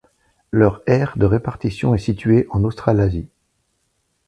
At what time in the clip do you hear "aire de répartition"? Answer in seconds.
0.87-1.93